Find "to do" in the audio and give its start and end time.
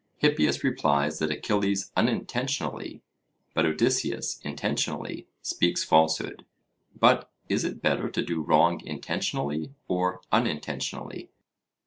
8.09-8.41